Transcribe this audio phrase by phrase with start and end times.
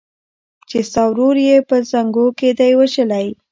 [0.69, 3.27] چي ستا ورور یې په زانګو کي دی وژلی